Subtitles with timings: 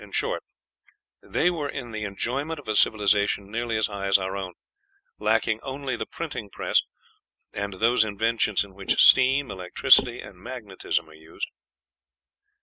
[0.03, 0.41] In short,
[1.21, 4.53] they were in the enjoyment of a civilization nearly as high as our own,
[5.19, 6.81] lacking only the printing press,
[7.53, 11.49] and those inventions in which steam, electricity, and magnetism are used.